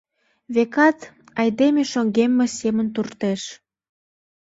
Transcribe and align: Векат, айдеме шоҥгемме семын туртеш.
Векат, 0.55 0.99
айдеме 1.39 1.83
шоҥгемме 1.91 2.47
семын 2.59 2.87
туртеш. 2.95 3.41